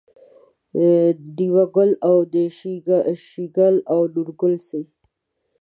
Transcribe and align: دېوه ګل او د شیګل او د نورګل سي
دېوه 1.37 1.63
ګل 1.75 1.91
او 2.09 2.17
د 2.33 2.35
شیګل 3.29 3.75
او 3.93 4.01
د 4.13 4.15
نورګل 4.15 4.53
سي 4.67 4.81